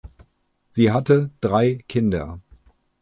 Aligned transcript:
Sie 0.71 0.91
hatte 0.91 1.29
drei 1.41 1.83
Kinder. 1.87 2.39